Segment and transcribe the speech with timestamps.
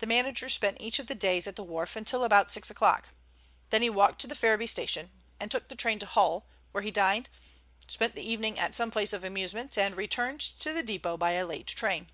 [0.00, 3.10] The manager spent each of the days at the wharf until about six o'clock.
[3.70, 7.28] Then he walked to Ferriby Station and took the train to Hull, where he dined,
[7.86, 11.46] spent the evening at some place of amusement, and returned to the depot by a
[11.46, 12.08] late train.